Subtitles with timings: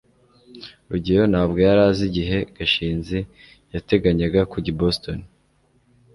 [0.89, 3.17] rugeyo ntabwo yari azi igihe gashinzi
[3.73, 5.19] yateganyaga kujya i boston